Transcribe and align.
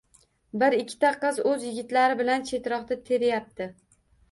Bir-ikkita 0.63 1.11
qiz 1.25 1.37
oʻz 1.51 1.67
yigitlari 1.67 2.19
bilan 2.23 2.49
chetroqda 2.51 3.01
teryapti. 3.13 3.71